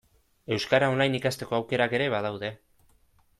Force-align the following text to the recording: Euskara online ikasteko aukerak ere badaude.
Euskara 0.55 0.87
online 0.93 1.19
ikasteko 1.19 1.57
aukerak 1.59 1.95
ere 1.99 2.09
badaude. 2.15 2.51